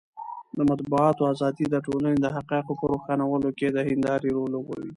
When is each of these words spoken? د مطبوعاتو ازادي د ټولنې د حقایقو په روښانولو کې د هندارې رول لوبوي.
د 0.57 0.59
مطبوعاتو 0.69 1.21
ازادي 1.33 1.65
د 1.69 1.75
ټولنې 1.85 2.17
د 2.21 2.27
حقایقو 2.35 2.73
په 2.79 2.85
روښانولو 2.91 3.49
کې 3.57 3.67
د 3.71 3.77
هندارې 3.89 4.29
رول 4.37 4.49
لوبوي. 4.55 4.89